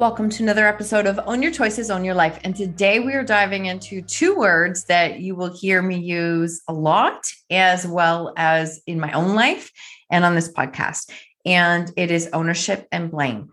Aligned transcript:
Welcome 0.00 0.30
to 0.30 0.42
another 0.42 0.66
episode 0.66 1.04
of 1.04 1.20
Own 1.26 1.42
Your 1.42 1.52
Choices, 1.52 1.90
Own 1.90 2.06
Your 2.06 2.14
Life. 2.14 2.38
And 2.42 2.56
today 2.56 3.00
we 3.00 3.12
are 3.12 3.22
diving 3.22 3.66
into 3.66 4.00
two 4.00 4.34
words 4.34 4.84
that 4.84 5.20
you 5.20 5.34
will 5.34 5.54
hear 5.54 5.82
me 5.82 5.98
use 5.98 6.62
a 6.66 6.72
lot, 6.72 7.22
as 7.50 7.86
well 7.86 8.32
as 8.34 8.80
in 8.86 8.98
my 8.98 9.12
own 9.12 9.34
life 9.34 9.70
and 10.10 10.24
on 10.24 10.34
this 10.34 10.50
podcast. 10.50 11.10
And 11.44 11.92
it 11.98 12.10
is 12.10 12.30
ownership 12.32 12.88
and 12.90 13.10
blame. 13.10 13.50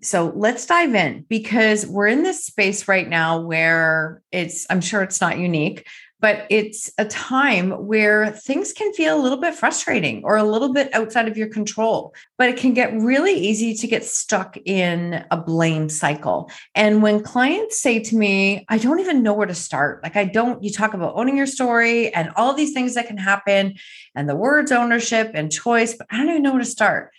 So 0.00 0.32
let's 0.34 0.64
dive 0.64 0.94
in 0.94 1.26
because 1.28 1.86
we're 1.86 2.06
in 2.06 2.22
this 2.22 2.46
space 2.46 2.88
right 2.88 3.06
now 3.06 3.42
where 3.42 4.22
it's, 4.32 4.66
I'm 4.70 4.80
sure 4.80 5.02
it's 5.02 5.20
not 5.20 5.36
unique, 5.36 5.86
but 6.22 6.46
it's 6.48 6.90
a 6.98 7.04
time 7.04 7.72
where 7.72 8.30
things 8.30 8.72
can 8.72 8.92
feel 8.94 9.14
a 9.14 9.20
little 9.20 9.36
bit 9.38 9.56
frustrating 9.56 10.22
or 10.24 10.36
a 10.36 10.44
little 10.44 10.72
bit 10.72 10.88
outside 10.94 11.26
of 11.26 11.36
your 11.36 11.48
control. 11.48 12.14
But 12.38 12.48
it 12.48 12.56
can 12.56 12.72
get 12.72 12.94
really 12.94 13.34
easy 13.34 13.74
to 13.74 13.86
get 13.88 14.04
stuck 14.04 14.56
in 14.64 15.24
a 15.32 15.36
blame 15.36 15.88
cycle. 15.88 16.48
And 16.76 17.02
when 17.02 17.24
clients 17.24 17.80
say 17.80 17.98
to 17.98 18.16
me, 18.16 18.64
I 18.68 18.78
don't 18.78 19.00
even 19.00 19.24
know 19.24 19.34
where 19.34 19.48
to 19.48 19.54
start, 19.54 20.02
like 20.04 20.16
I 20.16 20.24
don't, 20.24 20.62
you 20.62 20.70
talk 20.70 20.94
about 20.94 21.14
owning 21.16 21.36
your 21.36 21.46
story 21.46 22.14
and 22.14 22.30
all 22.36 22.54
these 22.54 22.72
things 22.72 22.94
that 22.94 23.08
can 23.08 23.18
happen, 23.18 23.74
and 24.14 24.28
the 24.28 24.36
words 24.36 24.70
ownership 24.70 25.32
and 25.34 25.50
choice, 25.50 25.94
but 25.94 26.06
I 26.08 26.18
don't 26.18 26.30
even 26.30 26.42
know 26.42 26.52
where 26.52 26.60
to 26.60 26.64
start. 26.64 27.12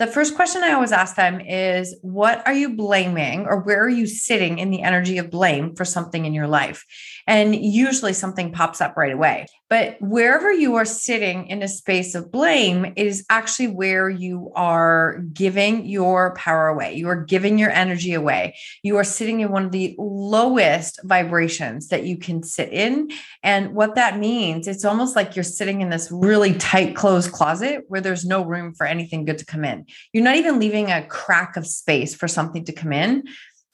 The 0.00 0.06
first 0.06 0.34
question 0.34 0.62
I 0.62 0.72
always 0.72 0.92
ask 0.92 1.14
them 1.14 1.42
is 1.42 1.94
What 2.00 2.42
are 2.46 2.54
you 2.54 2.74
blaming, 2.74 3.44
or 3.44 3.60
where 3.60 3.84
are 3.84 3.88
you 3.90 4.06
sitting 4.06 4.58
in 4.58 4.70
the 4.70 4.80
energy 4.80 5.18
of 5.18 5.30
blame 5.30 5.76
for 5.76 5.84
something 5.84 6.24
in 6.24 6.32
your 6.32 6.48
life? 6.48 6.86
And 7.26 7.54
usually 7.54 8.14
something 8.14 8.50
pops 8.50 8.80
up 8.80 8.96
right 8.96 9.12
away. 9.12 9.44
But 9.68 9.98
wherever 10.00 10.50
you 10.50 10.74
are 10.76 10.84
sitting 10.84 11.46
in 11.46 11.62
a 11.62 11.68
space 11.68 12.16
of 12.16 12.32
blame 12.32 12.92
is 12.96 13.24
actually 13.30 13.68
where 13.68 14.10
you 14.10 14.50
are 14.56 15.22
giving 15.32 15.86
your 15.86 16.34
power 16.34 16.66
away. 16.66 16.94
You 16.94 17.08
are 17.08 17.22
giving 17.22 17.56
your 17.56 17.70
energy 17.70 18.14
away. 18.14 18.56
You 18.82 18.96
are 18.96 19.04
sitting 19.04 19.40
in 19.40 19.52
one 19.52 19.66
of 19.66 19.70
the 19.70 19.94
lowest 19.96 20.98
vibrations 21.04 21.86
that 21.88 22.04
you 22.04 22.16
can 22.18 22.42
sit 22.42 22.72
in. 22.72 23.10
And 23.44 23.72
what 23.74 23.94
that 23.94 24.18
means, 24.18 24.66
it's 24.66 24.84
almost 24.84 25.14
like 25.14 25.36
you're 25.36 25.44
sitting 25.44 25.82
in 25.82 25.90
this 25.90 26.10
really 26.10 26.54
tight 26.54 26.96
closed 26.96 27.30
closet 27.30 27.84
where 27.86 28.00
there's 28.00 28.24
no 28.24 28.44
room 28.44 28.74
for 28.74 28.86
anything 28.86 29.24
good 29.24 29.38
to 29.38 29.46
come 29.46 29.64
in. 29.64 29.86
You're 30.12 30.24
not 30.24 30.36
even 30.36 30.58
leaving 30.58 30.90
a 30.90 31.06
crack 31.06 31.56
of 31.56 31.66
space 31.66 32.14
for 32.14 32.28
something 32.28 32.64
to 32.64 32.72
come 32.72 32.92
in 32.92 33.24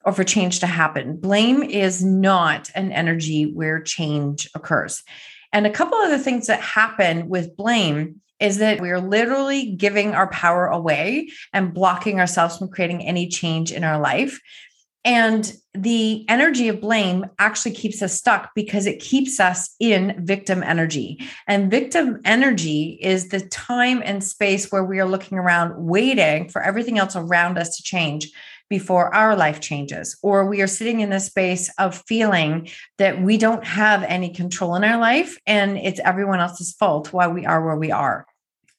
or 0.05 0.13
for 0.13 0.25
change 0.25 0.61
to 0.61 0.67
happen. 0.67 1.17
Blame 1.17 1.63
is 1.63 2.05
not 2.05 2.71
an 2.75 2.93
energy 2.93 3.45
where 3.45 3.83
change 3.83 4.49
occurs. 4.55 5.03
And 5.53 5.67
a 5.67 5.71
couple 5.71 5.99
other 5.99 6.19
things 6.19 6.47
that 6.47 6.61
happen 6.61 7.29
with 7.29 7.57
blame 7.57 8.21
is 8.39 8.59
that 8.59 8.81
we're 8.81 9.01
literally 9.01 9.73
giving 9.73 10.15
our 10.15 10.29
power 10.29 10.67
away 10.67 11.31
and 11.53 11.73
blocking 11.73 12.21
ourselves 12.21 12.59
from 12.59 12.69
creating 12.69 13.03
any 13.03 13.29
change 13.29 13.73
in 13.73 13.83
our 13.83 13.99
life. 13.99 14.41
And 15.07 15.57
the 15.73 16.29
energy 16.29 16.67
of 16.67 16.81
blame 16.81 17.27
actually 17.39 17.75
keeps 17.77 18.03
us 18.03 18.13
stuck 18.13 18.51
because 18.57 18.87
it 18.87 18.99
keeps 18.99 19.39
us 19.39 19.77
in 19.79 20.17
victim 20.27 20.65
energy. 20.65 21.25
And 21.47 21.71
victim 21.71 22.21
energy 22.25 22.99
is 23.01 23.29
the 23.29 23.41
time 23.41 24.03
and 24.05 24.23
space 24.23 24.73
where 24.73 24.83
we 24.83 24.99
are 24.99 25.07
looking 25.07 25.39
around, 25.39 25.77
waiting 25.77 26.49
for 26.49 26.61
everything 26.61 26.99
else 26.99 27.15
around 27.15 27.57
us 27.57 27.77
to 27.77 27.85
change 27.85 28.33
before 28.69 29.15
our 29.15 29.37
life 29.37 29.61
changes, 29.61 30.19
or 30.23 30.45
we 30.45 30.61
are 30.61 30.67
sitting 30.67 30.99
in 30.99 31.11
the 31.11 31.21
space 31.21 31.71
of 31.79 32.03
feeling 32.09 32.69
that 32.99 33.23
we 33.23 33.39
don't 33.39 33.65
have 33.65 34.03
any 34.03 34.31
control 34.31 34.75
in 34.75 34.83
our 34.83 34.99
life 34.99 35.39
and 35.47 35.79
it's 35.79 36.01
everyone 36.01 36.41
else's 36.41 36.73
fault 36.73 37.13
why 37.13 37.29
we 37.29 37.47
are 37.47 37.65
where 37.65 37.77
we 37.77 37.93
are. 37.93 38.27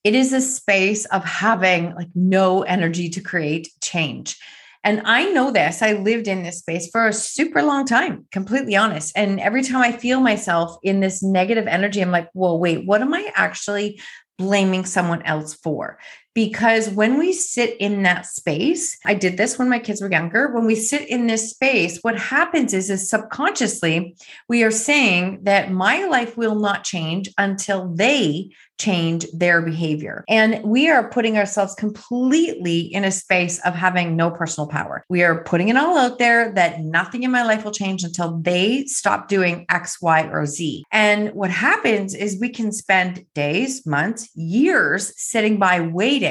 It 0.04 0.14
is 0.14 0.34
a 0.34 0.42
space 0.42 1.06
of 1.06 1.24
having 1.24 1.96
like 1.96 2.10
no 2.14 2.64
energy 2.64 3.08
to 3.12 3.22
create 3.22 3.70
change. 3.82 4.38
And 4.88 5.02
I 5.04 5.26
know 5.32 5.52
this. 5.52 5.82
I 5.82 5.92
lived 5.92 6.30
in 6.30 6.44
this 6.44 6.60
space 6.60 6.90
for 6.90 7.08
a 7.08 7.14
super 7.14 7.62
long 7.62 7.86
time, 7.86 8.26
completely 8.32 8.78
honest. 8.78 9.12
And 9.18 9.38
every 9.38 9.62
time 9.62 9.82
I 9.82 9.92
feel 9.92 10.22
myself 10.22 10.78
in 10.82 11.02
this 11.02 11.22
negative 11.22 11.68
energy, 11.68 12.00
I'm 12.00 12.10
like, 12.10 12.30
well, 12.34 12.58
wait, 12.58 12.86
what 12.86 13.02
am 13.02 13.14
I 13.14 13.30
actually 13.36 14.00
blaming 14.38 14.86
someone 14.86 15.24
else 15.24 15.56
for? 15.56 16.00
Because 16.38 16.88
when 16.92 17.18
we 17.18 17.34
sit 17.34 17.76
in 17.80 18.04
that 18.04 18.28
space, 18.28 18.96
I 19.04 19.16
did 19.16 19.38
this 19.38 19.58
when 19.58 19.70
my 19.70 19.80
kids 19.80 20.02
were 20.04 20.12
younger. 20.12 20.54
When 20.54 20.68
we 20.68 20.76
sit 20.76 21.10
in 21.10 21.26
this 21.26 21.50
space, 21.50 21.98
what 22.04 22.16
happens 22.16 22.76
is, 22.76 22.92
is 22.92 23.10
subconsciously 23.10 24.16
we 24.48 24.62
are 24.62 24.70
saying 24.70 25.40
that 25.46 25.72
my 25.72 26.06
life 26.06 26.38
will 26.38 26.54
not 26.54 26.84
change 26.84 27.28
until 27.40 27.92
they 27.92 28.52
change 28.78 29.26
their 29.34 29.64
behavior. 29.64 30.24
And 30.30 30.62
we 30.64 30.88
are 30.88 31.10
putting 31.10 31.36
ourselves 31.36 31.74
completely 31.74 32.82
in 32.82 33.04
a 33.04 33.12
space 33.12 33.60
of 33.66 33.74
having 33.74 34.16
no 34.16 34.30
personal 34.30 34.68
power. 34.68 35.04
We 35.10 35.24
are 35.24 35.44
putting 35.44 35.70
it 35.70 35.78
all 35.78 35.98
out 35.98 36.20
there 36.20 36.52
that 36.52 36.82
nothing 36.82 37.24
in 37.24 37.32
my 37.32 37.42
life 37.42 37.64
will 37.64 37.72
change 37.72 38.04
until 38.04 38.38
they 38.38 38.86
stop 38.86 39.28
doing 39.28 39.66
X, 39.70 40.00
Y, 40.00 40.30
or 40.32 40.46
Z. 40.46 40.84
And 40.92 41.34
what 41.34 41.50
happens 41.50 42.14
is 42.14 42.40
we 42.40 42.50
can 42.50 42.72
spend 42.72 43.26
days, 43.34 43.84
months, 43.88 44.30
years 44.36 45.12
sitting 45.20 45.58
by 45.58 45.82
waiting 45.82 46.27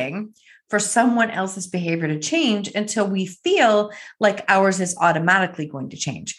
for 0.68 0.78
someone 0.78 1.30
else's 1.30 1.66
behavior 1.66 2.08
to 2.08 2.18
change 2.18 2.68
until 2.74 3.06
we 3.08 3.26
feel 3.26 3.92
like 4.18 4.44
ours 4.48 4.80
is 4.80 4.96
automatically 5.00 5.66
going 5.66 5.90
to 5.90 5.96
change. 5.96 6.36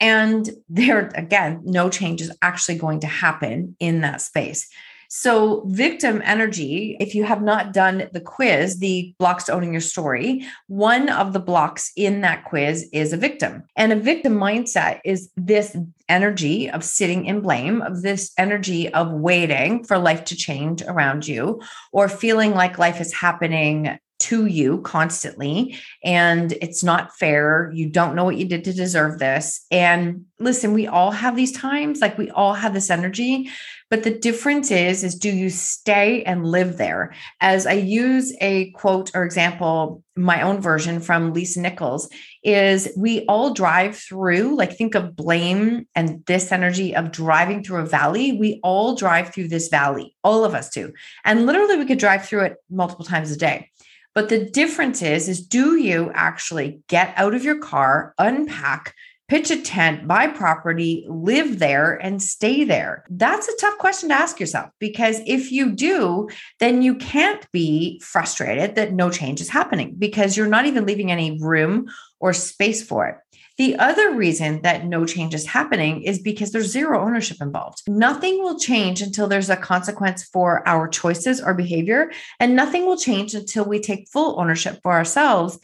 And 0.00 0.50
there, 0.68 1.12
again, 1.14 1.60
no 1.64 1.88
change 1.88 2.20
is 2.20 2.36
actually 2.42 2.78
going 2.78 3.00
to 3.00 3.06
happen 3.06 3.76
in 3.78 4.00
that 4.00 4.20
space. 4.20 4.68
So, 5.14 5.64
victim 5.66 6.22
energy, 6.24 6.96
if 6.98 7.14
you 7.14 7.24
have 7.24 7.42
not 7.42 7.74
done 7.74 8.08
the 8.14 8.20
quiz, 8.20 8.78
the 8.78 9.14
blocks 9.18 9.44
to 9.44 9.52
owning 9.52 9.72
your 9.72 9.82
story, 9.82 10.46
one 10.68 11.10
of 11.10 11.34
the 11.34 11.38
blocks 11.38 11.92
in 11.96 12.22
that 12.22 12.46
quiz 12.46 12.88
is 12.94 13.12
a 13.12 13.18
victim. 13.18 13.64
And 13.76 13.92
a 13.92 13.96
victim 13.96 14.38
mindset 14.38 15.00
is 15.04 15.30
this 15.36 15.76
energy 16.08 16.70
of 16.70 16.82
sitting 16.82 17.26
in 17.26 17.42
blame, 17.42 17.82
of 17.82 18.00
this 18.00 18.32
energy 18.38 18.88
of 18.94 19.12
waiting 19.12 19.84
for 19.84 19.98
life 19.98 20.24
to 20.24 20.34
change 20.34 20.80
around 20.80 21.28
you, 21.28 21.60
or 21.92 22.08
feeling 22.08 22.54
like 22.54 22.78
life 22.78 22.98
is 22.98 23.12
happening 23.12 23.98
to 24.22 24.46
you 24.46 24.80
constantly 24.82 25.76
and 26.04 26.52
it's 26.60 26.84
not 26.84 27.16
fair. 27.18 27.72
You 27.74 27.88
don't 27.88 28.14
know 28.14 28.24
what 28.24 28.36
you 28.36 28.44
did 28.44 28.62
to 28.64 28.72
deserve 28.72 29.18
this. 29.18 29.66
And 29.70 30.26
listen, 30.38 30.74
we 30.74 30.86
all 30.86 31.10
have 31.10 31.34
these 31.34 31.50
times, 31.50 32.00
like 32.00 32.16
we 32.16 32.30
all 32.30 32.54
have 32.54 32.72
this 32.72 32.88
energy, 32.88 33.50
but 33.90 34.04
the 34.04 34.16
difference 34.18 34.70
is 34.70 35.02
is 35.02 35.16
do 35.16 35.28
you 35.28 35.50
stay 35.50 36.22
and 36.22 36.46
live 36.46 36.78
there? 36.78 37.14
As 37.40 37.66
I 37.66 37.72
use 37.72 38.32
a 38.40 38.70
quote 38.70 39.10
or 39.12 39.24
example, 39.24 40.02
my 40.16 40.40
own 40.42 40.60
version 40.60 41.00
from 41.00 41.32
Lisa 41.32 41.60
Nichols 41.60 42.08
is 42.44 42.92
we 42.96 43.24
all 43.26 43.52
drive 43.52 43.96
through, 43.96 44.56
like 44.56 44.76
think 44.76 44.94
of 44.94 45.16
blame 45.16 45.86
and 45.94 46.24
this 46.26 46.52
energy 46.52 46.94
of 46.94 47.10
driving 47.10 47.62
through 47.62 47.80
a 47.80 47.86
valley. 47.86 48.32
We 48.32 48.60
all 48.62 48.94
drive 48.94 49.34
through 49.34 49.48
this 49.48 49.68
valley, 49.68 50.14
all 50.22 50.44
of 50.44 50.54
us 50.54 50.70
do. 50.70 50.92
And 51.24 51.44
literally 51.44 51.76
we 51.76 51.86
could 51.86 51.98
drive 51.98 52.24
through 52.24 52.44
it 52.44 52.56
multiple 52.70 53.04
times 53.04 53.32
a 53.32 53.36
day. 53.36 53.68
But 54.14 54.28
the 54.28 54.44
difference 54.44 55.02
is, 55.02 55.28
is 55.28 55.46
do 55.46 55.76
you 55.76 56.10
actually 56.14 56.80
get 56.88 57.14
out 57.16 57.34
of 57.34 57.44
your 57.44 57.58
car, 57.58 58.14
unpack, 58.18 58.94
pitch 59.28 59.50
a 59.50 59.60
tent, 59.60 60.06
buy 60.06 60.26
property, 60.26 61.06
live 61.08 61.58
there, 61.58 61.94
and 61.94 62.22
stay 62.22 62.64
there? 62.64 63.04
That's 63.08 63.48
a 63.48 63.56
tough 63.58 63.78
question 63.78 64.10
to 64.10 64.14
ask 64.14 64.38
yourself 64.38 64.70
because 64.78 65.20
if 65.26 65.50
you 65.50 65.72
do, 65.72 66.28
then 66.60 66.82
you 66.82 66.96
can't 66.96 67.50
be 67.52 68.00
frustrated 68.04 68.74
that 68.74 68.92
no 68.92 69.10
change 69.10 69.40
is 69.40 69.48
happening 69.48 69.94
because 69.98 70.36
you're 70.36 70.46
not 70.46 70.66
even 70.66 70.84
leaving 70.84 71.10
any 71.10 71.38
room 71.40 71.88
or 72.20 72.34
space 72.34 72.82
for 72.82 73.06
it. 73.06 73.16
The 73.58 73.76
other 73.76 74.14
reason 74.14 74.62
that 74.62 74.86
no 74.86 75.04
change 75.04 75.34
is 75.34 75.46
happening 75.46 76.02
is 76.02 76.18
because 76.18 76.52
there's 76.52 76.70
zero 76.70 77.04
ownership 77.04 77.38
involved. 77.40 77.82
Nothing 77.86 78.42
will 78.42 78.58
change 78.58 79.02
until 79.02 79.26
there's 79.28 79.50
a 79.50 79.56
consequence 79.56 80.24
for 80.24 80.66
our 80.66 80.88
choices 80.88 81.40
or 81.40 81.54
behavior, 81.54 82.10
and 82.40 82.56
nothing 82.56 82.86
will 82.86 82.96
change 82.96 83.34
until 83.34 83.64
we 83.64 83.80
take 83.80 84.08
full 84.08 84.40
ownership 84.40 84.80
for 84.82 84.92
ourselves 84.92 85.58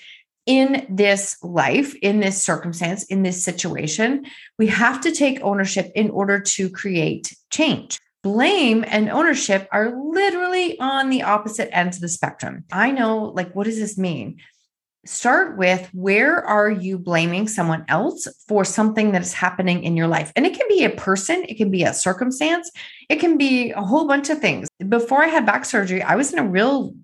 in 0.44 0.87
this 0.88 1.37
life, 1.43 1.94
in 1.96 2.20
this 2.20 2.43
circumstance, 2.43 3.05
in 3.05 3.23
this 3.23 3.44
situation. 3.44 4.25
We 4.58 4.69
have 4.69 5.00
to 5.02 5.12
take 5.12 5.40
ownership 5.43 5.93
in 5.94 6.11
order 6.11 6.40
to 6.40 6.70
create 6.70 7.37
change. 7.50 7.99
Blame 8.23 8.85
and 8.88 9.11
ownership 9.11 9.69
are 9.70 9.94
literally 10.11 10.79
on 10.81 11.08
the 11.08 11.23
opposite 11.23 11.69
ends 11.76 11.99
of 11.99 12.00
the 12.00 12.08
spectrum. 12.08 12.64
I 12.73 12.90
know, 12.90 13.25
like, 13.25 13.55
what 13.55 13.64
does 13.64 13.79
this 13.79 13.96
mean? 13.96 14.38
Start 15.06 15.56
with 15.56 15.88
where 15.92 16.44
are 16.44 16.70
you 16.70 16.98
blaming 16.98 17.48
someone 17.48 17.84
else 17.88 18.26
for 18.46 18.64
something 18.64 19.12
that 19.12 19.22
is 19.22 19.32
happening 19.32 19.82
in 19.82 19.96
your 19.96 20.06
life? 20.06 20.32
And 20.36 20.46
it 20.46 20.56
can 20.56 20.66
be 20.68 20.84
a 20.84 20.90
person, 20.90 21.44
it 21.48 21.56
can 21.56 21.70
be 21.70 21.84
a 21.84 21.94
circumstance, 21.94 22.70
it 23.08 23.16
can 23.16 23.38
be 23.38 23.70
a 23.70 23.80
whole 23.80 24.06
bunch 24.06 24.28
of 24.30 24.40
things. 24.40 24.68
Before 24.88 25.22
I 25.22 25.28
had 25.28 25.46
back 25.46 25.64
surgery, 25.64 26.02
I 26.02 26.16
was 26.16 26.32
in 26.32 26.38
a 26.38 26.48
real 26.48 26.94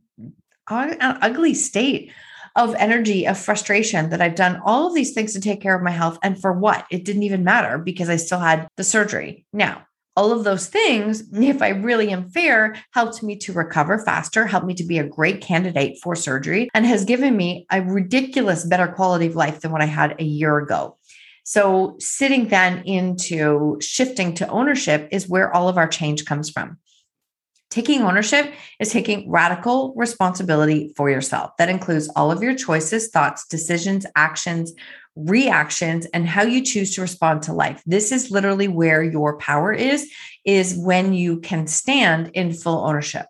ugly 0.68 1.54
state 1.54 2.12
of 2.56 2.74
energy, 2.76 3.26
of 3.26 3.36
frustration 3.36 4.10
that 4.10 4.20
I've 4.20 4.36
done 4.36 4.60
all 4.64 4.86
of 4.86 4.94
these 4.94 5.12
things 5.12 5.32
to 5.32 5.40
take 5.40 5.60
care 5.60 5.74
of 5.74 5.82
my 5.82 5.90
health. 5.90 6.18
And 6.22 6.40
for 6.40 6.52
what? 6.52 6.86
It 6.90 7.04
didn't 7.04 7.24
even 7.24 7.42
matter 7.42 7.78
because 7.78 8.08
I 8.08 8.16
still 8.16 8.38
had 8.38 8.68
the 8.76 8.84
surgery. 8.84 9.44
Now, 9.52 9.86
all 10.16 10.32
of 10.32 10.44
those 10.44 10.68
things, 10.68 11.24
if 11.32 11.60
I 11.60 11.70
really 11.70 12.10
am 12.10 12.28
fair, 12.28 12.76
helped 12.92 13.22
me 13.22 13.36
to 13.36 13.52
recover 13.52 13.98
faster, 13.98 14.46
helped 14.46 14.66
me 14.66 14.74
to 14.74 14.84
be 14.84 14.98
a 14.98 15.06
great 15.06 15.40
candidate 15.40 15.98
for 16.02 16.14
surgery, 16.14 16.68
and 16.72 16.86
has 16.86 17.04
given 17.04 17.36
me 17.36 17.66
a 17.70 17.82
ridiculous 17.82 18.64
better 18.64 18.86
quality 18.86 19.26
of 19.26 19.36
life 19.36 19.60
than 19.60 19.72
what 19.72 19.82
I 19.82 19.86
had 19.86 20.14
a 20.20 20.24
year 20.24 20.58
ago. 20.58 20.96
So, 21.46 21.96
sitting 21.98 22.48
then 22.48 22.82
into 22.84 23.78
shifting 23.80 24.34
to 24.34 24.48
ownership 24.48 25.08
is 25.10 25.28
where 25.28 25.54
all 25.54 25.68
of 25.68 25.76
our 25.76 25.88
change 25.88 26.24
comes 26.24 26.48
from. 26.48 26.78
Taking 27.74 28.02
ownership 28.02 28.54
is 28.78 28.92
taking 28.92 29.28
radical 29.28 29.94
responsibility 29.96 30.92
for 30.96 31.10
yourself. 31.10 31.56
That 31.58 31.68
includes 31.68 32.08
all 32.14 32.30
of 32.30 32.40
your 32.40 32.54
choices, 32.54 33.08
thoughts, 33.08 33.48
decisions, 33.48 34.06
actions, 34.14 34.72
reactions 35.16 36.06
and 36.14 36.24
how 36.24 36.44
you 36.44 36.62
choose 36.62 36.94
to 36.94 37.00
respond 37.00 37.42
to 37.42 37.52
life. 37.52 37.82
This 37.84 38.12
is 38.12 38.30
literally 38.30 38.68
where 38.68 39.02
your 39.02 39.38
power 39.38 39.72
is 39.72 40.08
is 40.44 40.76
when 40.76 41.14
you 41.14 41.40
can 41.40 41.66
stand 41.66 42.30
in 42.34 42.52
full 42.52 42.78
ownership. 42.78 43.26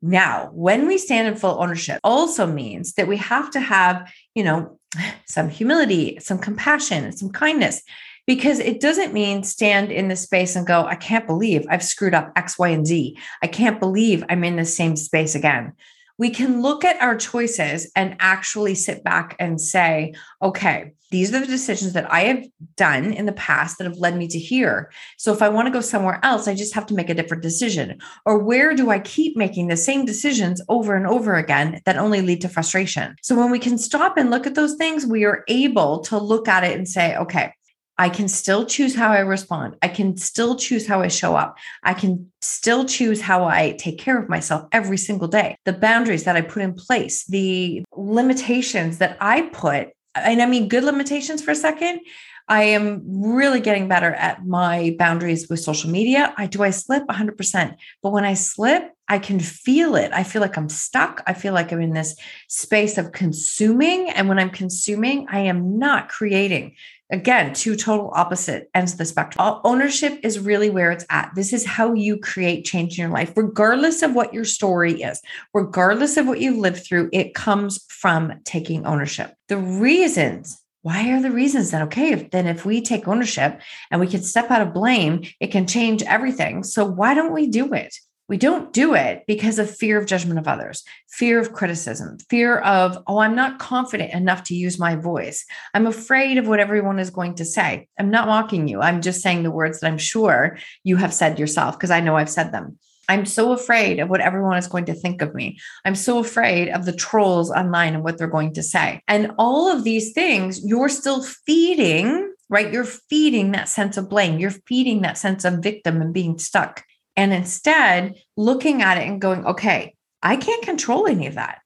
Now, 0.00 0.48
when 0.54 0.86
we 0.86 0.96
stand 0.96 1.28
in 1.28 1.36
full 1.36 1.60
ownership 1.60 2.00
also 2.02 2.46
means 2.46 2.94
that 2.94 3.06
we 3.06 3.18
have 3.18 3.50
to 3.50 3.60
have, 3.60 4.10
you 4.34 4.44
know, 4.44 4.78
some 5.26 5.50
humility, 5.50 6.18
some 6.20 6.38
compassion, 6.38 7.12
some 7.12 7.32
kindness 7.32 7.82
because 8.26 8.58
it 8.58 8.80
doesn't 8.80 9.12
mean 9.12 9.42
stand 9.42 9.92
in 9.92 10.08
the 10.08 10.16
space 10.16 10.56
and 10.56 10.66
go, 10.66 10.84
I 10.84 10.94
can't 10.94 11.26
believe 11.26 11.66
I've 11.68 11.84
screwed 11.84 12.14
up 12.14 12.32
X, 12.36 12.58
Y, 12.58 12.68
and 12.68 12.86
Z. 12.86 13.18
I 13.42 13.46
can't 13.46 13.80
believe 13.80 14.24
I'm 14.28 14.44
in 14.44 14.56
the 14.56 14.64
same 14.64 14.96
space 14.96 15.34
again 15.34 15.74
we 16.18 16.30
can 16.30 16.62
look 16.62 16.84
at 16.84 17.00
our 17.02 17.16
choices 17.16 17.90
and 17.96 18.16
actually 18.20 18.74
sit 18.74 19.02
back 19.02 19.34
and 19.38 19.60
say, 19.60 20.14
okay, 20.40 20.92
these 21.10 21.32
are 21.34 21.40
the 21.40 21.46
decisions 21.46 21.92
that 21.92 22.10
I 22.10 22.22
have 22.22 22.44
done 22.76 23.12
in 23.12 23.26
the 23.26 23.32
past 23.32 23.78
that 23.78 23.84
have 23.84 23.98
led 23.98 24.16
me 24.16 24.26
to 24.28 24.38
here. 24.38 24.90
So 25.16 25.32
if 25.32 25.42
I 25.42 25.48
want 25.48 25.66
to 25.66 25.72
go 25.72 25.80
somewhere 25.80 26.18
else, 26.22 26.48
I 26.48 26.54
just 26.54 26.74
have 26.74 26.86
to 26.86 26.94
make 26.94 27.08
a 27.08 27.14
different 27.14 27.42
decision. 27.42 27.98
Or 28.24 28.38
where 28.38 28.74
do 28.74 28.90
I 28.90 28.98
keep 29.00 29.36
making 29.36 29.68
the 29.68 29.76
same 29.76 30.04
decisions 30.04 30.60
over 30.68 30.94
and 30.94 31.06
over 31.06 31.34
again 31.34 31.80
that 31.84 31.96
only 31.96 32.20
lead 32.20 32.40
to 32.42 32.48
frustration? 32.48 33.16
So 33.22 33.36
when 33.36 33.50
we 33.50 33.58
can 33.58 33.78
stop 33.78 34.16
and 34.16 34.30
look 34.30 34.46
at 34.46 34.54
those 34.54 34.74
things, 34.74 35.06
we 35.06 35.24
are 35.24 35.44
able 35.48 36.00
to 36.00 36.18
look 36.18 36.48
at 36.48 36.64
it 36.64 36.76
and 36.76 36.88
say, 36.88 37.16
okay, 37.16 37.52
I 37.96 38.08
can 38.08 38.28
still 38.28 38.66
choose 38.66 38.94
how 38.94 39.12
I 39.12 39.20
respond. 39.20 39.76
I 39.80 39.88
can 39.88 40.16
still 40.16 40.56
choose 40.56 40.86
how 40.86 41.02
I 41.02 41.08
show 41.08 41.36
up. 41.36 41.58
I 41.82 41.94
can 41.94 42.32
still 42.40 42.84
choose 42.84 43.20
how 43.20 43.44
I 43.44 43.76
take 43.78 43.98
care 43.98 44.18
of 44.18 44.28
myself 44.28 44.66
every 44.72 44.98
single 44.98 45.28
day. 45.28 45.56
The 45.64 45.72
boundaries 45.72 46.24
that 46.24 46.36
I 46.36 46.40
put 46.40 46.62
in 46.62 46.74
place, 46.74 47.24
the 47.24 47.84
limitations 47.96 48.98
that 48.98 49.16
I 49.20 49.42
put, 49.42 49.88
and 50.16 50.42
I 50.42 50.46
mean 50.46 50.68
good 50.68 50.84
limitations 50.84 51.42
for 51.42 51.52
a 51.52 51.56
second. 51.56 52.00
I 52.48 52.64
am 52.64 53.02
really 53.06 53.60
getting 53.60 53.88
better 53.88 54.12
at 54.12 54.46
my 54.46 54.94
boundaries 54.98 55.48
with 55.48 55.60
social 55.60 55.90
media. 55.90 56.34
I 56.36 56.46
do 56.46 56.62
I 56.62 56.70
slip 56.70 57.06
100%, 57.06 57.76
but 58.02 58.12
when 58.12 58.24
I 58.24 58.34
slip, 58.34 58.90
I 59.08 59.18
can 59.18 59.40
feel 59.40 59.96
it. 59.96 60.12
I 60.12 60.24
feel 60.24 60.42
like 60.42 60.56
I'm 60.56 60.68
stuck. 60.68 61.22
I 61.26 61.34
feel 61.34 61.54
like 61.54 61.72
I'm 61.72 61.80
in 61.80 61.92
this 61.92 62.16
space 62.48 62.98
of 62.98 63.12
consuming. 63.12 64.10
And 64.10 64.28
when 64.28 64.38
I'm 64.38 64.50
consuming, 64.50 65.26
I 65.30 65.40
am 65.40 65.78
not 65.78 66.08
creating. 66.08 66.76
Again, 67.10 67.52
two 67.52 67.76
total 67.76 68.10
opposite 68.14 68.70
ends 68.74 68.92
of 68.92 68.98
the 68.98 69.04
spectrum. 69.04 69.60
Ownership 69.62 70.20
is 70.22 70.38
really 70.38 70.70
where 70.70 70.90
it's 70.90 71.04
at. 71.10 71.30
This 71.34 71.52
is 71.52 71.66
how 71.66 71.92
you 71.92 72.18
create 72.18 72.64
change 72.64 72.98
in 72.98 73.02
your 73.02 73.12
life, 73.12 73.32
regardless 73.36 74.02
of 74.02 74.14
what 74.14 74.32
your 74.32 74.46
story 74.46 75.02
is, 75.02 75.20
regardless 75.52 76.16
of 76.16 76.26
what 76.26 76.40
you've 76.40 76.56
lived 76.56 76.84
through. 76.84 77.10
It 77.12 77.34
comes 77.34 77.84
from 77.88 78.40
taking 78.44 78.86
ownership. 78.86 79.34
The 79.48 79.58
reasons 79.58 80.63
why 80.84 81.10
are 81.12 81.22
the 81.22 81.30
reasons 81.30 81.70
that 81.70 81.82
okay 81.82 82.12
if, 82.12 82.30
then 82.30 82.46
if 82.46 82.64
we 82.66 82.80
take 82.80 83.08
ownership 83.08 83.60
and 83.90 84.00
we 84.00 84.06
can 84.06 84.22
step 84.22 84.50
out 84.50 84.62
of 84.62 84.74
blame 84.74 85.24
it 85.40 85.48
can 85.48 85.66
change 85.66 86.02
everything 86.02 86.62
so 86.62 86.84
why 86.84 87.14
don't 87.14 87.32
we 87.32 87.46
do 87.46 87.72
it 87.72 87.94
we 88.28 88.38
don't 88.38 88.72
do 88.72 88.94
it 88.94 89.24
because 89.26 89.58
of 89.58 89.74
fear 89.74 89.98
of 89.98 90.06
judgment 90.06 90.38
of 90.38 90.48
others, 90.48 90.82
fear 91.10 91.38
of 91.38 91.52
criticism, 91.52 92.16
fear 92.30 92.58
of, 92.58 93.02
oh, 93.06 93.18
I'm 93.18 93.34
not 93.34 93.58
confident 93.58 94.14
enough 94.14 94.44
to 94.44 94.54
use 94.54 94.78
my 94.78 94.96
voice. 94.96 95.44
I'm 95.74 95.86
afraid 95.86 96.38
of 96.38 96.48
what 96.48 96.60
everyone 96.60 96.98
is 96.98 97.10
going 97.10 97.34
to 97.34 97.44
say. 97.44 97.86
I'm 97.98 98.10
not 98.10 98.26
mocking 98.26 98.66
you. 98.66 98.80
I'm 98.80 99.02
just 99.02 99.20
saying 99.20 99.42
the 99.42 99.50
words 99.50 99.80
that 99.80 99.88
I'm 99.88 99.98
sure 99.98 100.56
you 100.84 100.96
have 100.96 101.12
said 101.12 101.38
yourself 101.38 101.76
because 101.76 101.90
I 101.90 102.00
know 102.00 102.16
I've 102.16 102.30
said 102.30 102.50
them. 102.50 102.78
I'm 103.08 103.26
so 103.26 103.52
afraid 103.52 104.00
of 104.00 104.08
what 104.08 104.20
everyone 104.20 104.56
is 104.56 104.66
going 104.66 104.86
to 104.86 104.94
think 104.94 105.22
of 105.22 105.34
me. 105.34 105.58
I'm 105.84 105.94
so 105.94 106.18
afraid 106.18 106.68
of 106.68 106.84
the 106.84 106.92
trolls 106.92 107.50
online 107.50 107.94
and 107.94 108.04
what 108.04 108.18
they're 108.18 108.26
going 108.26 108.54
to 108.54 108.62
say. 108.62 109.00
And 109.08 109.32
all 109.38 109.70
of 109.70 109.84
these 109.84 110.12
things, 110.12 110.64
you're 110.64 110.88
still 110.88 111.22
feeding, 111.22 112.32
right? 112.48 112.72
You're 112.72 112.84
feeding 112.84 113.52
that 113.52 113.68
sense 113.68 113.96
of 113.96 114.08
blame. 114.08 114.38
You're 114.38 114.50
feeding 114.50 115.02
that 115.02 115.18
sense 115.18 115.44
of 115.44 115.62
victim 115.62 116.00
and 116.00 116.14
being 116.14 116.38
stuck. 116.38 116.84
And 117.16 117.32
instead, 117.32 118.16
looking 118.36 118.82
at 118.82 118.98
it 118.98 119.06
and 119.06 119.20
going, 119.20 119.44
okay, 119.46 119.94
I 120.22 120.36
can't 120.36 120.64
control 120.64 121.06
any 121.06 121.26
of 121.26 121.34
that. 121.34 121.58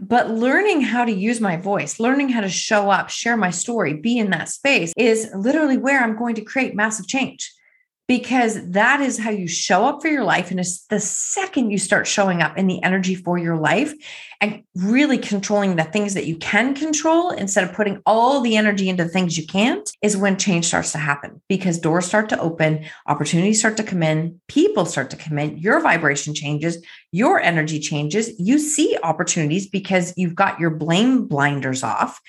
But 0.00 0.30
learning 0.30 0.82
how 0.82 1.04
to 1.04 1.12
use 1.12 1.40
my 1.40 1.56
voice, 1.56 2.00
learning 2.00 2.28
how 2.28 2.40
to 2.40 2.48
show 2.48 2.90
up, 2.90 3.10
share 3.10 3.36
my 3.36 3.50
story, 3.50 3.94
be 3.94 4.18
in 4.18 4.30
that 4.30 4.48
space 4.48 4.92
is 4.96 5.30
literally 5.34 5.78
where 5.78 6.02
I'm 6.02 6.16
going 6.16 6.34
to 6.34 6.44
create 6.44 6.74
massive 6.74 7.06
change 7.06 7.52
because 8.06 8.70
that 8.70 9.00
is 9.00 9.18
how 9.18 9.30
you 9.30 9.48
show 9.48 9.86
up 9.86 10.02
for 10.02 10.08
your 10.08 10.24
life. 10.24 10.50
And 10.50 10.60
it's 10.60 10.84
the 10.86 11.00
second 11.00 11.70
you 11.70 11.78
start 11.78 12.06
showing 12.06 12.42
up 12.42 12.58
in 12.58 12.66
the 12.66 12.82
energy 12.82 13.14
for 13.14 13.38
your 13.38 13.56
life 13.56 13.94
and 14.42 14.62
really 14.74 15.16
controlling 15.16 15.76
the 15.76 15.84
things 15.84 16.12
that 16.12 16.26
you 16.26 16.36
can 16.36 16.74
control 16.74 17.30
instead 17.30 17.64
of 17.64 17.72
putting 17.72 18.02
all 18.04 18.42
the 18.42 18.56
energy 18.56 18.90
into 18.90 19.04
the 19.04 19.10
things 19.10 19.38
you 19.38 19.46
can't, 19.46 19.90
is 20.02 20.18
when 20.18 20.36
change 20.36 20.66
starts 20.66 20.92
to 20.92 20.98
happen 20.98 21.40
because 21.48 21.78
doors 21.78 22.04
start 22.04 22.28
to 22.28 22.40
open, 22.40 22.84
opportunities 23.06 23.58
start 23.58 23.78
to 23.78 23.82
come 23.82 24.02
in, 24.02 24.38
people 24.48 24.84
start 24.84 25.08
to 25.10 25.16
come 25.16 25.38
in, 25.38 25.56
your 25.56 25.80
vibration 25.80 26.34
changes, 26.34 26.84
your 27.10 27.40
energy 27.40 27.80
changes. 27.80 28.38
You 28.38 28.58
see 28.58 28.98
opportunities 29.02 29.66
because 29.66 30.12
you've 30.18 30.34
got 30.34 30.60
your 30.60 30.70
blame 30.70 31.26
blinders 31.26 31.82
off. 31.82 32.20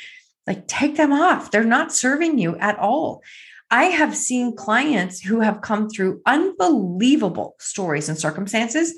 Like, 0.47 0.67
take 0.67 0.95
them 0.95 1.11
off. 1.11 1.51
They're 1.51 1.63
not 1.63 1.91
serving 1.91 2.37
you 2.37 2.55
at 2.57 2.77
all. 2.77 3.23
I 3.71 3.85
have 3.85 4.15
seen 4.15 4.55
clients 4.55 5.19
who 5.21 5.39
have 5.39 5.61
come 5.61 5.89
through 5.89 6.21
unbelievable 6.25 7.55
stories 7.59 8.09
and 8.09 8.17
circumstances 8.17 8.93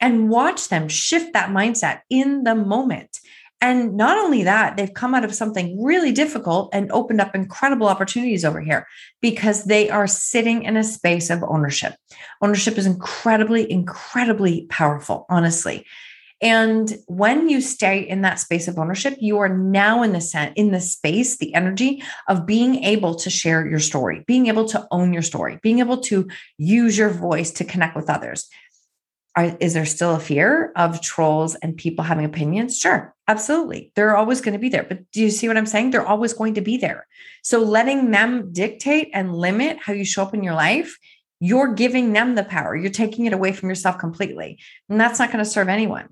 and 0.00 0.28
watch 0.28 0.68
them 0.68 0.88
shift 0.88 1.32
that 1.32 1.50
mindset 1.50 2.00
in 2.10 2.44
the 2.44 2.54
moment. 2.54 3.18
And 3.60 3.96
not 3.96 4.16
only 4.18 4.44
that, 4.44 4.76
they've 4.76 4.94
come 4.94 5.14
out 5.14 5.24
of 5.24 5.34
something 5.34 5.82
really 5.82 6.12
difficult 6.12 6.70
and 6.72 6.92
opened 6.92 7.20
up 7.20 7.34
incredible 7.34 7.88
opportunities 7.88 8.44
over 8.44 8.60
here 8.60 8.86
because 9.20 9.64
they 9.64 9.90
are 9.90 10.06
sitting 10.06 10.62
in 10.62 10.76
a 10.76 10.84
space 10.84 11.28
of 11.28 11.42
ownership. 11.42 11.94
Ownership 12.40 12.78
is 12.78 12.86
incredibly, 12.86 13.70
incredibly 13.70 14.66
powerful, 14.66 15.26
honestly. 15.28 15.84
And 16.40 16.96
when 17.06 17.48
you 17.48 17.60
stay 17.60 18.00
in 18.00 18.22
that 18.22 18.38
space 18.38 18.68
of 18.68 18.78
ownership, 18.78 19.16
you 19.18 19.38
are 19.38 19.48
now 19.48 20.02
in 20.02 20.12
the 20.12 20.52
in 20.54 20.70
the 20.70 20.80
space, 20.80 21.36
the 21.36 21.52
energy 21.54 22.02
of 22.28 22.46
being 22.46 22.84
able 22.84 23.16
to 23.16 23.30
share 23.30 23.66
your 23.66 23.80
story, 23.80 24.24
being 24.26 24.46
able 24.46 24.66
to 24.68 24.86
own 24.90 25.12
your 25.12 25.22
story, 25.22 25.58
being 25.62 25.80
able 25.80 25.98
to 26.02 26.28
use 26.56 26.96
your 26.96 27.10
voice 27.10 27.50
to 27.52 27.64
connect 27.64 27.96
with 27.96 28.08
others. 28.08 28.48
Are, 29.36 29.56
is 29.60 29.74
there 29.74 29.86
still 29.86 30.14
a 30.16 30.20
fear 30.20 30.72
of 30.74 31.00
trolls 31.00 31.54
and 31.56 31.76
people 31.76 32.04
having 32.04 32.24
opinions? 32.24 32.78
Sure, 32.78 33.14
absolutely. 33.28 33.92
They're 33.94 34.16
always 34.16 34.40
going 34.40 34.54
to 34.54 34.58
be 34.58 34.68
there. 34.68 34.82
But 34.82 35.10
do 35.12 35.20
you 35.20 35.30
see 35.30 35.48
what 35.48 35.56
I'm 35.56 35.66
saying? 35.66 35.90
They're 35.90 36.06
always 36.06 36.32
going 36.32 36.54
to 36.54 36.60
be 36.60 36.76
there. 36.76 37.06
So 37.42 37.62
letting 37.62 38.10
them 38.10 38.52
dictate 38.52 39.10
and 39.12 39.36
limit 39.36 39.78
how 39.80 39.92
you 39.92 40.04
show 40.04 40.22
up 40.22 40.34
in 40.34 40.42
your 40.42 40.54
life, 40.54 40.96
you're 41.40 41.74
giving 41.74 42.12
them 42.12 42.34
the 42.34 42.44
power. 42.44 42.74
You're 42.76 42.90
taking 42.90 43.26
it 43.26 43.32
away 43.32 43.52
from 43.52 43.68
yourself 43.68 43.98
completely. 43.98 44.58
And 44.88 45.00
that's 45.00 45.18
not 45.18 45.30
going 45.30 45.44
to 45.44 45.50
serve 45.50 45.68
anyone. 45.68 46.08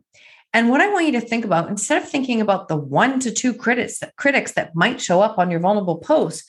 And 0.53 0.71
what 0.71 0.81
I 0.81 0.93
want 0.93 1.07
you 1.07 1.13
to 1.13 1.21
think 1.21 1.45
about, 1.45 1.69
instead 1.69 2.03
of 2.03 2.09
thinking 2.09 2.41
about 2.41 2.69
the 2.69 2.77
one 2.77 3.21
to 3.21 3.31
two 3.31 3.53
critics, 3.53 3.99
that 3.99 4.17
critics 4.17 4.53
that 4.53 4.75
might 4.75 5.01
show 5.01 5.21
up 5.21 5.39
on 5.39 5.51
your 5.51 5.61
vulnerable 5.61 5.99
posts, 5.99 6.45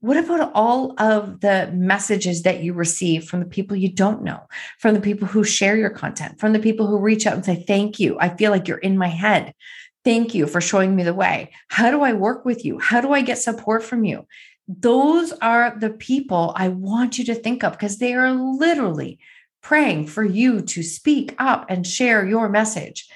what 0.00 0.16
about 0.16 0.50
all 0.54 0.94
of 1.00 1.40
the 1.40 1.70
messages 1.72 2.42
that 2.42 2.62
you 2.62 2.74
receive 2.74 3.24
from 3.24 3.40
the 3.40 3.46
people 3.46 3.76
you 3.76 3.90
don't 3.90 4.22
know, 4.22 4.40
from 4.78 4.94
the 4.94 5.00
people 5.00 5.26
who 5.26 5.44
share 5.44 5.76
your 5.76 5.90
content, 5.90 6.38
from 6.38 6.52
the 6.52 6.58
people 6.58 6.86
who 6.86 6.98
reach 6.98 7.26
out 7.26 7.34
and 7.34 7.44
say, 7.44 7.64
Thank 7.66 7.98
you. 7.98 8.18
I 8.20 8.28
feel 8.36 8.50
like 8.50 8.68
you're 8.68 8.76
in 8.76 8.98
my 8.98 9.08
head. 9.08 9.54
Thank 10.04 10.34
you 10.34 10.46
for 10.46 10.60
showing 10.60 10.94
me 10.94 11.04
the 11.04 11.14
way. 11.14 11.52
How 11.68 11.90
do 11.90 12.02
I 12.02 12.12
work 12.12 12.44
with 12.44 12.66
you? 12.66 12.78
How 12.78 13.00
do 13.00 13.12
I 13.12 13.22
get 13.22 13.38
support 13.38 13.82
from 13.82 14.04
you? 14.04 14.26
Those 14.66 15.32
are 15.32 15.76
the 15.78 15.90
people 15.90 16.52
I 16.56 16.68
want 16.68 17.18
you 17.18 17.24
to 17.26 17.34
think 17.34 17.62
of 17.62 17.72
because 17.72 17.98
they 17.98 18.14
are 18.14 18.32
literally 18.32 19.18
praying 19.62 20.06
for 20.06 20.24
you 20.24 20.60
to 20.62 20.82
speak 20.82 21.34
up 21.38 21.66
and 21.68 21.86
share 21.86 22.26
your 22.26 22.48
message. 22.48 23.08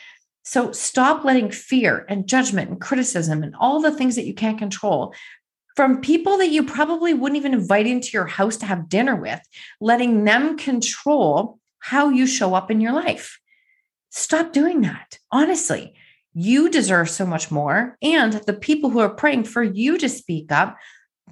So 0.42 0.72
stop 0.72 1.24
letting 1.24 1.50
fear 1.50 2.06
and 2.08 2.26
judgment 2.26 2.70
and 2.70 2.80
criticism 2.80 3.42
and 3.42 3.54
all 3.58 3.80
the 3.80 3.90
things 3.90 4.16
that 4.16 4.26
you 4.26 4.34
can't 4.34 4.58
control 4.58 5.14
from 5.76 6.00
people 6.00 6.38
that 6.38 6.50
you 6.50 6.64
probably 6.64 7.14
wouldn't 7.14 7.36
even 7.36 7.54
invite 7.54 7.86
into 7.86 8.10
your 8.12 8.26
house 8.26 8.56
to 8.56 8.66
have 8.66 8.88
dinner 8.88 9.14
with, 9.14 9.40
letting 9.80 10.24
them 10.24 10.56
control 10.56 11.58
how 11.78 12.08
you 12.08 12.26
show 12.26 12.54
up 12.54 12.70
in 12.70 12.80
your 12.80 12.92
life. 12.92 13.38
Stop 14.10 14.52
doing 14.52 14.80
that. 14.80 15.18
Honestly, 15.30 15.94
you 16.34 16.68
deserve 16.68 17.08
so 17.10 17.24
much 17.24 17.50
more. 17.50 17.96
And 18.02 18.32
the 18.32 18.54
people 18.54 18.90
who 18.90 18.98
are 18.98 19.08
praying 19.08 19.44
for 19.44 19.62
you 19.62 19.98
to 19.98 20.08
speak 20.08 20.50
up 20.50 20.76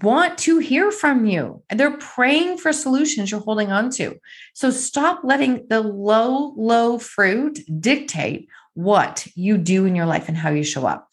want 0.02 0.38
to 0.38 0.58
hear 0.58 0.90
from 0.90 1.26
you. 1.26 1.62
They're 1.70 1.96
praying 1.96 2.58
for 2.58 2.72
solutions 2.72 3.30
you're 3.30 3.40
holding 3.40 3.72
on 3.72 3.90
to. 3.92 4.18
So 4.54 4.70
stop 4.70 5.20
letting 5.24 5.66
the 5.68 5.80
low, 5.80 6.54
low 6.56 6.98
fruit 6.98 7.60
dictate 7.80 8.48
what 8.74 9.26
you 9.34 9.56
do 9.56 9.86
in 9.86 9.94
your 9.94 10.06
life 10.06 10.28
and 10.28 10.36
how 10.36 10.50
you 10.50 10.64
show 10.64 10.86
up. 10.86 11.08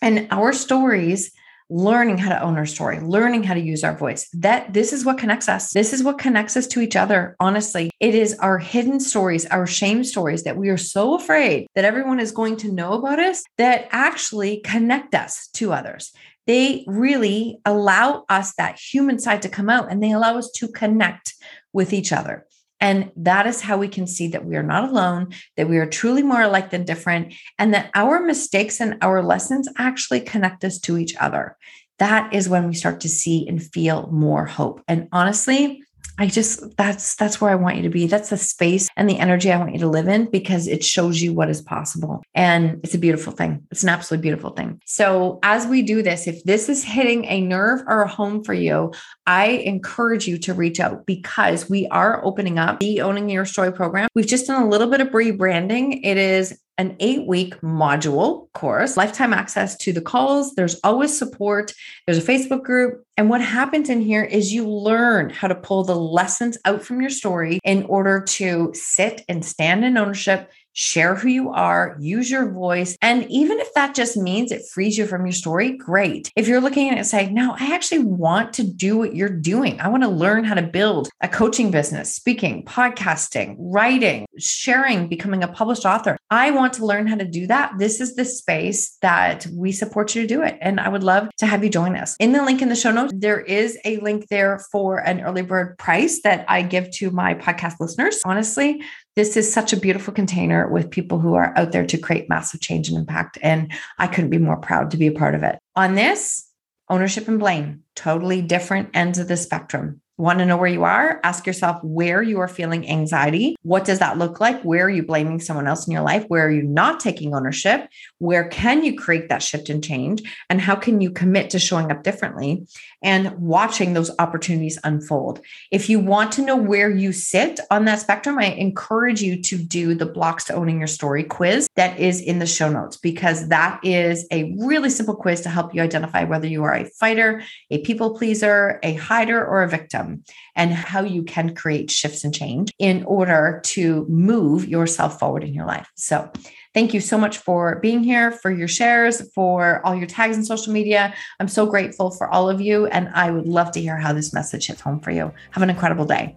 And 0.00 0.28
our 0.30 0.52
stories 0.52 1.32
learning 1.68 2.18
how 2.18 2.28
to 2.28 2.40
own 2.40 2.56
our 2.56 2.66
story, 2.66 3.00
learning 3.00 3.42
how 3.42 3.54
to 3.54 3.60
use 3.60 3.82
our 3.82 3.96
voice. 3.96 4.28
That 4.32 4.72
this 4.72 4.92
is 4.92 5.04
what 5.04 5.18
connects 5.18 5.48
us. 5.48 5.72
This 5.72 5.92
is 5.92 6.02
what 6.02 6.18
connects 6.18 6.56
us 6.56 6.66
to 6.68 6.80
each 6.80 6.94
other. 6.94 7.34
Honestly, 7.40 7.90
it 7.98 8.14
is 8.14 8.38
our 8.38 8.58
hidden 8.58 9.00
stories, 9.00 9.46
our 9.46 9.66
shame 9.66 10.04
stories 10.04 10.44
that 10.44 10.56
we 10.56 10.68
are 10.68 10.76
so 10.76 11.14
afraid 11.14 11.66
that 11.74 11.84
everyone 11.84 12.20
is 12.20 12.30
going 12.30 12.56
to 12.58 12.72
know 12.72 12.92
about 12.92 13.18
us 13.18 13.42
that 13.58 13.88
actually 13.90 14.58
connect 14.58 15.14
us 15.14 15.48
to 15.54 15.72
others. 15.72 16.12
They 16.46 16.84
really 16.86 17.58
allow 17.64 18.24
us 18.28 18.54
that 18.54 18.78
human 18.78 19.18
side 19.18 19.42
to 19.42 19.48
come 19.48 19.68
out 19.68 19.90
and 19.90 20.02
they 20.02 20.12
allow 20.12 20.38
us 20.38 20.50
to 20.52 20.68
connect 20.68 21.34
with 21.72 21.92
each 21.92 22.12
other. 22.12 22.46
And 22.80 23.10
that 23.16 23.46
is 23.46 23.62
how 23.62 23.78
we 23.78 23.88
can 23.88 24.06
see 24.06 24.28
that 24.28 24.44
we 24.44 24.56
are 24.56 24.62
not 24.62 24.88
alone, 24.88 25.32
that 25.56 25.68
we 25.68 25.78
are 25.78 25.86
truly 25.86 26.22
more 26.22 26.42
alike 26.42 26.70
than 26.70 26.84
different, 26.84 27.34
and 27.58 27.72
that 27.72 27.90
our 27.94 28.20
mistakes 28.20 28.80
and 28.80 28.96
our 29.00 29.22
lessons 29.22 29.68
actually 29.78 30.20
connect 30.20 30.62
us 30.62 30.78
to 30.80 30.98
each 30.98 31.16
other. 31.16 31.56
That 31.98 32.34
is 32.34 32.48
when 32.48 32.68
we 32.68 32.74
start 32.74 33.00
to 33.00 33.08
see 33.08 33.48
and 33.48 33.62
feel 33.62 34.08
more 34.08 34.44
hope. 34.44 34.82
And 34.86 35.08
honestly, 35.10 35.82
I 36.18 36.26
just 36.26 36.76
that's 36.76 37.14
that's 37.16 37.40
where 37.40 37.50
I 37.50 37.56
want 37.56 37.76
you 37.76 37.82
to 37.82 37.90
be. 37.90 38.06
That's 38.06 38.30
the 38.30 38.36
space 38.36 38.88
and 38.96 39.08
the 39.08 39.18
energy 39.18 39.52
I 39.52 39.58
want 39.58 39.72
you 39.72 39.80
to 39.80 39.88
live 39.88 40.08
in 40.08 40.30
because 40.30 40.66
it 40.66 40.82
shows 40.82 41.20
you 41.20 41.34
what 41.34 41.50
is 41.50 41.60
possible. 41.60 42.22
And 42.34 42.80
it's 42.82 42.94
a 42.94 42.98
beautiful 42.98 43.32
thing. 43.32 43.66
It's 43.70 43.82
an 43.82 43.90
absolutely 43.90 44.22
beautiful 44.22 44.50
thing. 44.50 44.80
So 44.86 45.38
as 45.42 45.66
we 45.66 45.82
do 45.82 46.02
this, 46.02 46.26
if 46.26 46.42
this 46.44 46.68
is 46.68 46.84
hitting 46.84 47.24
a 47.26 47.40
nerve 47.40 47.82
or 47.86 48.02
a 48.02 48.08
home 48.08 48.44
for 48.44 48.54
you, 48.54 48.92
I 49.26 49.48
encourage 49.48 50.26
you 50.26 50.38
to 50.38 50.54
reach 50.54 50.80
out 50.80 51.04
because 51.06 51.68
we 51.68 51.86
are 51.88 52.24
opening 52.24 52.58
up 52.58 52.80
the 52.80 53.02
owning 53.02 53.28
your 53.28 53.44
story 53.44 53.72
program. 53.72 54.08
We've 54.14 54.26
just 54.26 54.46
done 54.46 54.62
a 54.62 54.68
little 54.68 54.88
bit 54.88 55.00
of 55.00 55.08
rebranding. 55.08 56.00
It 56.02 56.16
is 56.16 56.58
an 56.78 56.96
eight 57.00 57.26
week 57.26 57.58
module 57.60 58.52
course, 58.52 58.96
lifetime 58.96 59.32
access 59.32 59.76
to 59.78 59.92
the 59.92 60.00
calls. 60.00 60.54
There's 60.54 60.78
always 60.84 61.16
support. 61.16 61.72
There's 62.06 62.18
a 62.18 62.32
Facebook 62.32 62.62
group. 62.62 63.04
And 63.16 63.30
what 63.30 63.40
happens 63.40 63.88
in 63.88 64.00
here 64.00 64.22
is 64.22 64.52
you 64.52 64.68
learn 64.68 65.30
how 65.30 65.48
to 65.48 65.54
pull 65.54 65.84
the 65.84 65.96
lessons 65.96 66.58
out 66.64 66.82
from 66.82 67.00
your 67.00 67.10
story 67.10 67.58
in 67.64 67.84
order 67.84 68.20
to 68.20 68.72
sit 68.74 69.22
and 69.28 69.44
stand 69.44 69.84
in 69.84 69.96
ownership 69.96 70.50
share 70.76 71.14
who 71.14 71.28
you 71.28 71.50
are, 71.50 71.96
use 71.98 72.30
your 72.30 72.52
voice. 72.52 72.96
And 73.00 73.28
even 73.30 73.58
if 73.58 73.72
that 73.74 73.94
just 73.94 74.16
means 74.16 74.52
it 74.52 74.68
frees 74.72 74.98
you 74.98 75.06
from 75.06 75.24
your 75.24 75.32
story, 75.32 75.72
great. 75.72 76.30
If 76.36 76.46
you're 76.46 76.60
looking 76.60 76.88
at 76.88 76.94
it 76.94 76.98
and 76.98 77.06
saying, 77.06 77.32
no, 77.32 77.56
I 77.58 77.74
actually 77.74 78.04
want 78.04 78.52
to 78.54 78.62
do 78.62 78.98
what 78.98 79.16
you're 79.16 79.28
doing, 79.28 79.80
I 79.80 79.88
want 79.88 80.02
to 80.02 80.08
learn 80.08 80.44
how 80.44 80.54
to 80.54 80.62
build 80.62 81.08
a 81.22 81.28
coaching 81.28 81.70
business, 81.70 82.14
speaking, 82.14 82.62
podcasting, 82.64 83.56
writing, 83.58 84.26
sharing, 84.38 85.08
becoming 85.08 85.42
a 85.42 85.48
published 85.48 85.86
author. 85.86 86.18
I 86.30 86.50
want 86.50 86.74
to 86.74 86.84
learn 86.84 87.06
how 87.06 87.16
to 87.16 87.24
do 87.24 87.46
that. 87.46 87.72
This 87.78 88.00
is 88.00 88.14
the 88.14 88.26
space 88.26 88.98
that 89.00 89.46
we 89.52 89.72
support 89.72 90.14
you 90.14 90.22
to 90.22 90.28
do 90.28 90.42
it. 90.42 90.58
And 90.60 90.78
I 90.78 90.90
would 90.90 91.02
love 91.02 91.30
to 91.38 91.46
have 91.46 91.64
you 91.64 91.70
join 91.70 91.96
us. 91.96 92.16
In 92.20 92.32
the 92.32 92.42
link 92.42 92.60
in 92.60 92.68
the 92.68 92.76
show 92.76 92.90
notes, 92.90 93.14
there 93.16 93.40
is 93.40 93.78
a 93.86 93.96
link 93.98 94.28
there 94.28 94.58
for 94.70 94.98
an 94.98 95.22
early 95.22 95.42
bird 95.42 95.78
price 95.78 96.20
that 96.22 96.44
I 96.48 96.60
give 96.60 96.90
to 96.92 97.10
my 97.10 97.34
podcast 97.34 97.76
listeners. 97.80 98.20
Honestly, 98.26 98.82
this 99.16 99.36
is 99.36 99.52
such 99.52 99.72
a 99.72 99.78
beautiful 99.78 100.12
container 100.12 100.68
with 100.68 100.90
people 100.90 101.18
who 101.18 101.34
are 101.34 101.56
out 101.56 101.72
there 101.72 101.86
to 101.86 101.98
create 101.98 102.28
massive 102.28 102.60
change 102.60 102.88
and 102.88 102.98
impact. 102.98 103.38
And 103.42 103.72
I 103.98 104.06
couldn't 104.06 104.30
be 104.30 104.38
more 104.38 104.58
proud 104.58 104.90
to 104.90 104.98
be 104.98 105.06
a 105.06 105.12
part 105.12 105.34
of 105.34 105.42
it. 105.42 105.58
On 105.74 105.94
this, 105.94 106.48
ownership 106.90 107.26
and 107.26 107.38
blame, 107.38 107.82
totally 107.94 108.42
different 108.42 108.90
ends 108.94 109.18
of 109.18 109.26
the 109.26 109.36
spectrum. 109.36 110.02
Want 110.18 110.38
to 110.38 110.46
know 110.46 110.56
where 110.56 110.66
you 110.66 110.84
are? 110.84 111.20
Ask 111.24 111.46
yourself 111.46 111.78
where 111.82 112.22
you 112.22 112.40
are 112.40 112.48
feeling 112.48 112.88
anxiety. 112.88 113.54
What 113.62 113.84
does 113.84 113.98
that 113.98 114.16
look 114.16 114.40
like? 114.40 114.62
Where 114.62 114.86
are 114.86 114.90
you 114.90 115.02
blaming 115.02 115.40
someone 115.40 115.66
else 115.66 115.86
in 115.86 115.92
your 115.92 116.00
life? 116.00 116.24
Where 116.28 116.46
are 116.46 116.50
you 116.50 116.62
not 116.62 117.00
taking 117.00 117.34
ownership? 117.34 117.86
Where 118.16 118.48
can 118.48 118.82
you 118.82 118.96
create 118.96 119.28
that 119.28 119.42
shift 119.42 119.68
and 119.68 119.84
change? 119.84 120.22
And 120.48 120.58
how 120.58 120.74
can 120.74 121.02
you 121.02 121.10
commit 121.10 121.50
to 121.50 121.58
showing 121.58 121.90
up 121.90 122.02
differently 122.02 122.66
and 123.02 123.30
watching 123.38 123.92
those 123.92 124.10
opportunities 124.18 124.78
unfold? 124.84 125.42
If 125.70 125.90
you 125.90 126.00
want 126.00 126.32
to 126.32 126.42
know 126.42 126.56
where 126.56 126.88
you 126.88 127.12
sit 127.12 127.60
on 127.70 127.84
that 127.84 128.00
spectrum, 128.00 128.38
I 128.38 128.46
encourage 128.46 129.20
you 129.20 129.42
to 129.42 129.58
do 129.58 129.94
the 129.94 130.06
blocks 130.06 130.44
to 130.44 130.54
owning 130.54 130.78
your 130.78 130.86
story 130.86 131.24
quiz 131.24 131.68
that 131.76 132.00
is 132.00 132.22
in 132.22 132.38
the 132.38 132.46
show 132.46 132.70
notes 132.70 132.96
because 132.96 133.48
that 133.48 133.80
is 133.82 134.26
a 134.30 134.56
really 134.60 134.88
simple 134.88 135.14
quiz 135.14 135.42
to 135.42 135.50
help 135.50 135.74
you 135.74 135.82
identify 135.82 136.24
whether 136.24 136.46
you 136.46 136.64
are 136.64 136.74
a 136.74 136.88
fighter, 136.98 137.42
a 137.70 137.82
people 137.82 138.16
pleaser, 138.16 138.80
a 138.82 138.94
hider, 138.94 139.44
or 139.44 139.62
a 139.62 139.68
victim 139.68 140.05
and 140.54 140.72
how 140.72 141.02
you 141.02 141.22
can 141.22 141.54
create 141.54 141.90
shifts 141.90 142.24
and 142.24 142.34
change 142.34 142.72
in 142.78 143.04
order 143.04 143.60
to 143.64 144.06
move 144.08 144.68
yourself 144.68 145.18
forward 145.18 145.44
in 145.44 145.54
your 145.54 145.66
life. 145.66 145.88
So, 145.94 146.30
thank 146.74 146.92
you 146.92 147.00
so 147.00 147.16
much 147.16 147.38
for 147.38 147.80
being 147.80 148.04
here, 148.04 148.30
for 148.30 148.50
your 148.50 148.68
shares, 148.68 149.32
for 149.32 149.84
all 149.84 149.94
your 149.94 150.06
tags 150.06 150.36
in 150.36 150.44
social 150.44 150.72
media. 150.72 151.14
I'm 151.40 151.48
so 151.48 151.66
grateful 151.66 152.10
for 152.10 152.28
all 152.28 152.50
of 152.50 152.60
you. 152.60 152.86
And 152.86 153.08
I 153.14 153.30
would 153.30 153.48
love 153.48 153.72
to 153.72 153.80
hear 153.80 153.96
how 153.96 154.12
this 154.12 154.34
message 154.34 154.66
hits 154.66 154.82
home 154.82 155.00
for 155.00 155.10
you. 155.10 155.32
Have 155.52 155.62
an 155.62 155.70
incredible 155.70 156.04
day. 156.04 156.36